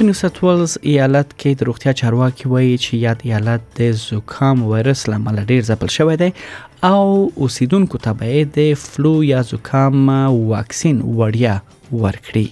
[0.00, 4.60] په نیو ساوث ویلز ایالت کې د روغتیا چارواکي وایي چې یاد ایالت د زوکام
[4.72, 6.28] وایرس لامل ډیر ځپل شوی دی
[6.84, 10.08] او اوسیدونکو ته باید د فلو یا زکام
[10.50, 11.60] واکسین وړیا
[11.92, 12.46] ورکړي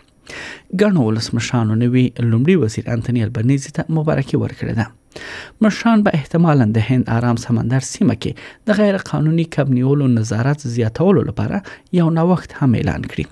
[0.80, 6.88] ګڼو ولسمشانو نوي لومړي وزیر انټونی البنيزي ته مبارکي ورکړه ده مشان به احتمالاً د
[6.90, 11.60] هند آرام سمندر سیمه کې د غیر قانوني کبنیولو نظارت زیاتولو لپاره
[12.00, 13.26] یو نوښت هم اعلان کړی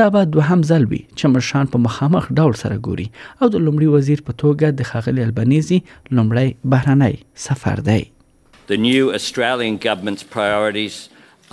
[0.00, 3.08] دا به دوهم ځل وي چې مرشان په مخامخ ډول سره ګوري
[3.42, 5.78] او د لومړي وزیر په توګه د خاغلی البنيزي
[6.16, 7.14] لومړی بهرنی
[7.48, 8.02] سفر دی
[8.72, 10.94] The new Australian government's priorities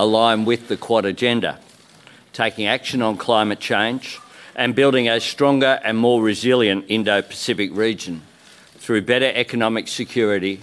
[0.03, 1.49] align with the Quad agenda,
[2.37, 4.05] taking action on climate change
[4.61, 8.15] and building a stronger and more resilient Indo-Pacific region
[8.83, 10.55] through better economic security,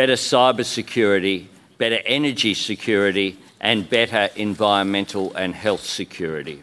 [0.00, 1.36] better cybersecurity,
[1.82, 3.28] better energy security,
[3.70, 6.58] and better environmental and health security.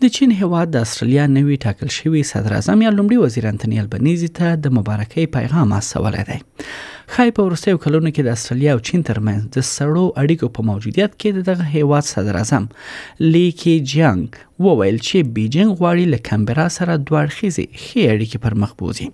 [0.00, 4.28] د چین هواد د استرالیا نوی ټاکل شوی صدر اعظم یا لومړي وزیر انټونی البنيزي
[4.38, 6.38] ته د مبارکۍ پیغام استولی دی
[7.12, 11.16] خای په ورستیو کلونو کې د استرالیا او چین ترمنځ د سړو اړیکو په موجودیت
[11.16, 12.68] کې د دغه هیواد صدر اعظم
[13.34, 19.08] لیکی جانګ وویل چې بیجینګ غواړي له کمبرا سره دوړخیزي خې اړیکې پر مخ بوزي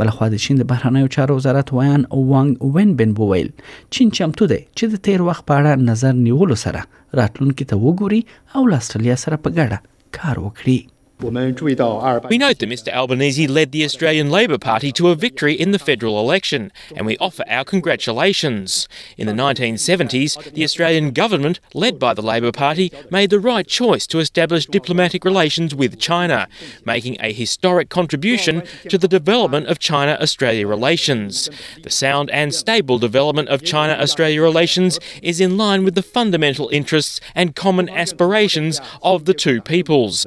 [0.00, 3.50] بلخوا د چین د بهرنیو چارو وزارت ویان وانګ وین بن وویل
[3.98, 8.22] چین چمتو دی چې د تیر وخت په اړه نظر نیولو سره راتلونکي ته وګوري
[8.56, 10.78] او له استرالیا سره په ګډه کار وکړي
[11.20, 15.78] We note that Mr Albanese led the Australian Labor Party to a victory in the
[15.78, 18.88] federal election, and we offer our congratulations.
[19.16, 24.06] In the 1970s, the Australian government, led by the Labor Party, made the right choice
[24.08, 26.48] to establish diplomatic relations with China,
[26.84, 31.48] making a historic contribution to the development of China Australia relations.
[31.84, 36.68] The sound and stable development of China Australia relations is in line with the fundamental
[36.70, 40.26] interests and common aspirations of the two peoples.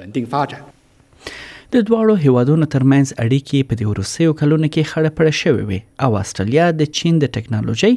[1.75, 6.11] د دواړو هیوادونو ترمنځ اړیکې په د روسیو کلونو کې خړه پړه شوې وي او
[6.19, 7.89] استرالیا د چین د ټکنالوژي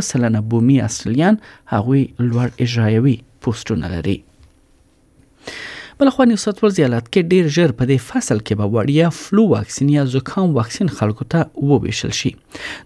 [0.00, 1.34] 0.1 سلنه بومي استرالیان
[1.74, 3.16] هغوی لوړ اجرایوي
[3.48, 4.16] پوسټونه لري
[5.98, 9.44] بل خو نیوسات ول زیالات کې ډیر ژر په دې فصل کې به وړیا فلو
[9.54, 11.40] واکسین یا زکام واکسین خلکو ته
[11.70, 12.30] وبېشل شي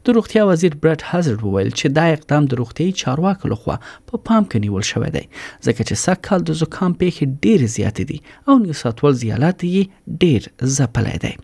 [0.09, 3.77] د روغتیا وزیر برټ هازارد وویل چې دا اقدام د روغتیاي چارواکو لخوا
[4.09, 5.25] په پام کې نیول شوی دی
[5.67, 8.19] ځکه چې سږ کال د زکام پیښې ډیر زیات دي
[8.49, 9.83] او نیوسات ول زیالات یې
[10.25, 10.41] ډیر
[10.77, 11.35] ځپلې دی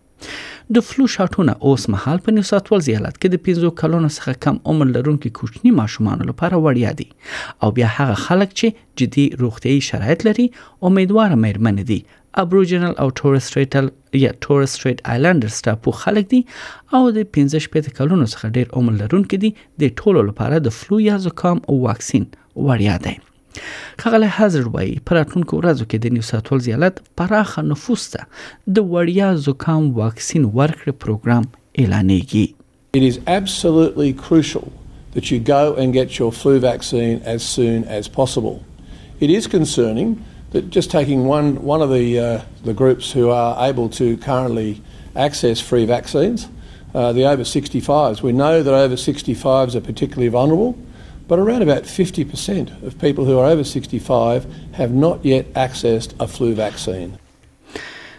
[0.74, 4.34] د فلو شاټونه اوس مهال په نیو ساوث ولز ایالت کې د 15 کلونو څخه
[4.46, 7.08] کم عمر لرونکو کوچني ماشومان لپاره وړیا دي
[7.66, 10.46] او بیا هغه خلک چې جدي روغتيي شرایط لري
[10.90, 12.00] امیدوار مېرمن دي
[12.44, 16.40] ابروجنل او تورس سټریټل یا تورس سټریټ آیلانډر سټاپو خلک دي
[16.98, 19.52] او د 15 پېټ کلونو څخه ډیر عمر لرونکو دي
[19.84, 22.28] د ټولو لپاره د فلو یا زکام او واکسین
[22.70, 23.16] وړیا دي
[23.98, 28.20] خغل حاضر وای پر اتونکو ورځو کې د نیو ساتول زیالت پراخه نفوس ته
[28.78, 31.44] د وړیا زکام واکسین ورکړې پروګرام
[31.80, 32.46] اعلانېږي
[32.98, 34.64] It is absolutely crucial
[35.14, 38.56] that you go and get your flu vaccine as soon as possible.
[39.24, 40.08] It is concerning
[40.54, 42.38] that just taking one one of the uh,
[42.70, 44.68] the groups who are able to currently
[45.26, 46.40] access free vaccines,
[46.98, 48.16] uh, the over 65s.
[48.28, 50.72] We know that over 65s are particularly vulnerable.
[51.28, 56.26] But around about 50% of people who are over 65 have not yet accessed a
[56.34, 57.10] flu vaccine.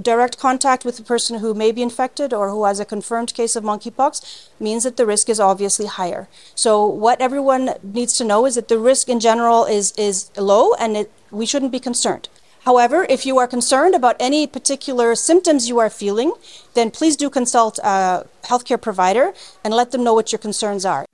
[0.00, 3.56] direct contact with a person who may be infected or who has a confirmed case
[3.56, 6.28] of monkeypox means that the risk is obviously higher.
[6.54, 10.74] So what everyone needs to know is that the risk in general is is low
[10.74, 12.28] and it, we shouldn't be concerned.
[12.64, 16.32] However, if you are concerned about any particular symptoms you are feeling,
[16.72, 19.32] then please do consult a healthcare provider
[19.62, 21.04] and let them know what your concerns are.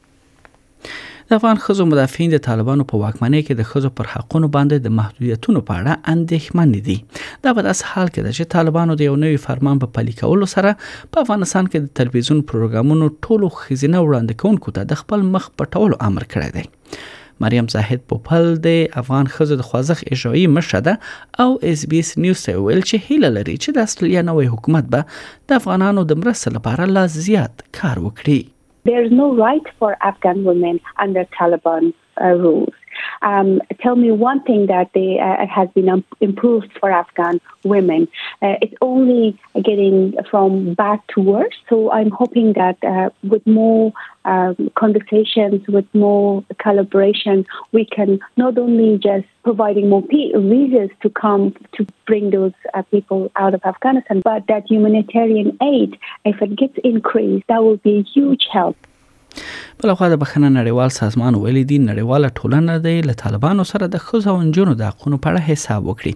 [1.31, 4.95] د افغان خزو مدافعین د طالبانو په واکمنۍ کې د خزو پر حقونو باندې د
[5.01, 6.97] محدودیتونو په اړه اندېښمن دي
[7.49, 10.49] دا په داس حال کې ده چې طالبانو د یو نوې فرمان په پلي کولو
[10.55, 15.47] سره په افغانستان کې د تلویزیون پروګرامونو ټولو خزینه وړاندې کونکو ته د خپل مخ
[15.63, 17.01] پټولو امر کړی دی
[17.49, 18.75] مریم زاهد پوپل د
[19.07, 23.05] افغان خزو د خوځخ اجرایی مشه ده او اس بي اس نیوز ته ویل چې
[23.11, 27.69] هیله لري چې د استرالیا نوې حکومت به د افغانانو د مرستې لپاره لا زیات
[27.83, 28.43] کار وکړي
[28.85, 32.69] There's no right for Afghan women under Taliban uh, rule.
[33.23, 38.09] Um, tell me one thing that they, uh, has been um, improved for Afghan women.
[38.43, 41.55] Uh, it's only getting from bad to worse.
[41.69, 43.93] So I'm hoping that uh, with more
[44.25, 51.11] um, conversations, with more collaboration, we can not only just providing more pe- visas to
[51.11, 56.57] come to bring those uh, people out of Afghanistan, but that humanitarian aid, if it
[56.57, 58.77] gets increased, that will be a huge help.
[59.85, 64.31] بلخوا د بخنه نړیوال سازمان ویلي دی نړیواله ټولنه د له طالبانو سره د خزو
[64.33, 66.13] او نجونو د حقونو په اړه حساب وکړي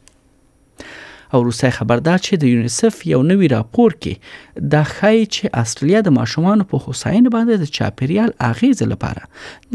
[1.36, 4.14] او روسي خبردار چې د یونیسف یو نوی راپور کې
[4.74, 9.26] د خای چې استرالیا د ماشومان په حسین باندې د چاپیریال اغیز لپاره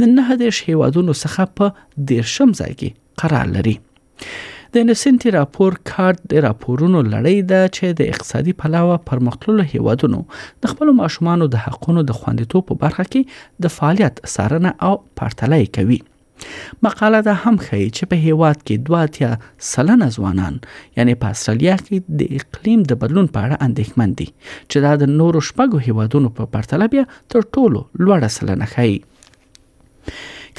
[0.03, 3.75] د نه هدش هیوادونو څخه په دیرشم ځای کې قرار لري
[4.75, 10.19] د نسنتي راپور کارت د راپورونو لړۍ ده چې د اقتصادي پلاوه پرمختللو هیوادونو
[10.65, 15.67] د خپل ماشومان د حقونو د خوندیتوب په برخه کې د فعالیت سارنه او پرتلای
[15.79, 15.99] کوي
[16.83, 19.31] مقاله دا هم ښیي چې په هیواد کې دوه اتیا
[19.71, 20.55] سلنه ځوانان
[20.97, 24.27] یعنی په استرالیا کې د اقلیم د بدلون په اړه اندېښمن دي
[24.69, 28.97] چې دا د نورو شپږو هیوادونو په پرتله بیا تر ټولو لوړه سلنه ښیي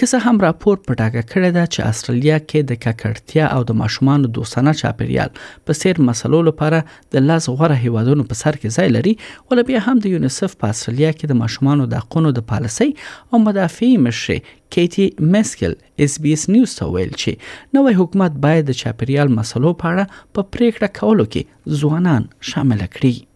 [0.02, 3.76] که څه هم راپور په ډاګه کړی ده چې استرالیا کې د ککړتیا او د
[3.82, 5.36] ماشومان دوستانه چاپیریال
[5.68, 6.80] په سیر مسلو لپاره
[7.16, 9.12] د لاس غوړه هیوادونو په سر کې ځای لري
[9.52, 13.42] ول بیا هم د یونیسف په استرالیا کې د ماشومان د حقوقو د پالیسي او
[13.44, 14.42] مدافعي مشر
[14.78, 15.06] کیتی
[15.36, 15.78] مسکل
[16.08, 20.28] اس بي اس نیوز ته ویل چې نوې حکومت باید د چاپیریال مسلو په اړه
[20.34, 23.26] په پریکړه کولو کې ځوانان شامل کړي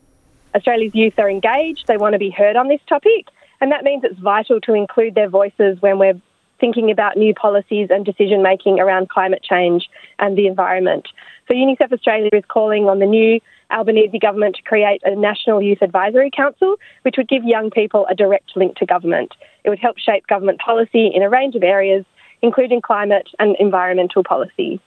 [0.58, 4.06] Australia's youth are engaged, they want to be heard on this topic, and that means
[4.08, 6.23] it's vital to include their voices when we're
[6.60, 11.08] thinking about new policies and decision making around climate change and the environment.
[11.48, 15.78] So UNICEF Australia is calling on the new Albanese government to create a national youth
[15.82, 19.32] advisory council, which would give young people a direct link to government.
[19.64, 22.04] It would help shape government policy in a range of areas,
[22.42, 24.80] including climate and environmental policy.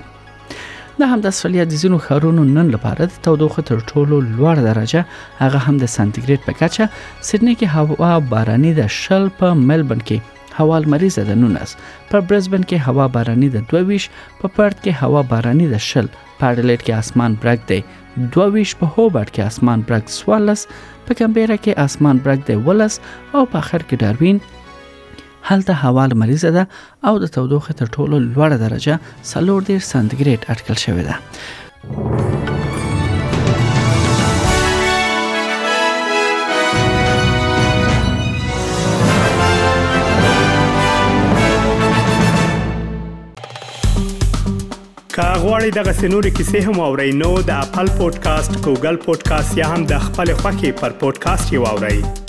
[0.99, 5.01] د همداسفلیا د ځینو ښارونو نن لپاره د تودوخه تر ټولو لوړ درجه
[5.43, 6.83] هغه هم د سانتیګریډ په کچه
[7.27, 10.17] سېډني کې هوا باراني د شل په ملبن کې
[10.59, 11.69] هوا مریضه د نونس
[12.11, 14.09] په برزبن کې هوا باراني د 22
[14.41, 16.07] په پړد کې هوا باراني د شل
[16.39, 20.77] په اډلیټ کې اسمان برګ دی 22 په هوبرټ کې اسمان برګ 14
[21.07, 22.95] په کمبيرا کې اسمان برګ دی ولس
[23.35, 24.37] او په اخر کې داروین
[25.43, 26.67] هلته هوا لمریزه ده
[27.05, 28.99] او د تودوخې تر ټولو لوړه درجه
[29.33, 31.17] څلور دېرش سانتیګریډ اټکل شوې ده
[45.43, 50.07] غواړئ دغه سنوري کیسې هم اورئ نو د خپل پودکاسټ ګوګل پودکاسټ یا هم د
[50.07, 52.27] خپل خاكي پر پودکاسټ یو اورئ